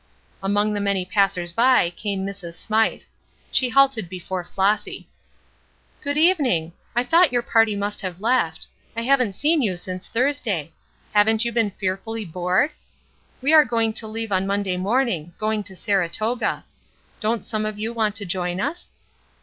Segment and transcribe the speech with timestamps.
[0.41, 2.55] Among the many passers by came Mrs.
[2.55, 3.03] Smythe.
[3.51, 5.07] She halted before Flossy.
[6.03, 6.73] "Good evening.
[6.95, 8.65] I thought your party must have left.
[8.97, 10.71] I haven't seen you since Thursday.
[11.13, 12.71] Haven't you been fearfully bored?
[13.43, 16.65] We are going to leave on Monday morning going to Saratoga.
[17.19, 18.89] Don't some of you want to join us?